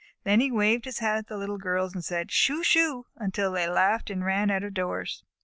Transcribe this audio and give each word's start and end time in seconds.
Then 0.23 0.39
he 0.39 0.51
waved 0.51 0.85
his 0.85 0.97
hat 0.97 1.19
at 1.19 1.27
the 1.27 1.37
Little 1.37 1.59
Girls 1.59 1.93
and 1.93 2.03
said 2.03 2.31
"Shoo! 2.31 2.63
Shoo!" 2.63 3.05
until 3.17 3.51
they 3.51 3.67
laughed 3.69 4.09
and 4.09 4.25
ran 4.25 4.49
out 4.49 4.63
of 4.63 4.73
doors. 4.73 5.23